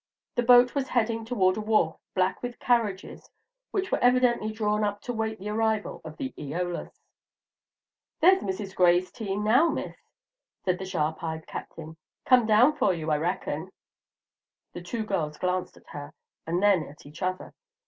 [0.33, 3.29] The boat was heading toward a wharf, black with carriages,
[3.69, 7.03] which were evidently drawn up to wait the arrival of the "Eolus."
[8.19, 8.75] "There's Mrs.
[8.75, 9.95] Gray's team now, Miss,"
[10.65, 13.69] said the sharp eyed Captain; "come down for you, I reckon."
[14.73, 16.11] The two girls glanced at her
[16.47, 17.53] and then at each other.